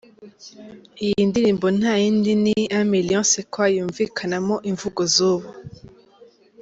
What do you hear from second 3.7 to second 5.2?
yumvikanamo imvugo